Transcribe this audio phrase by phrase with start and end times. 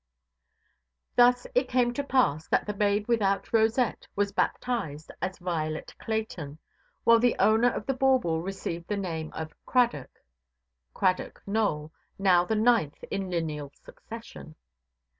[1.15, 6.57] Thus it came to pass, that the babe without rosette was baptized as "Violet Clayton",
[7.03, 13.03] while the owner of the bauble received the name of "Cradock"—Cradock Nowell, now the ninth
[13.11, 14.55] in lineal succession.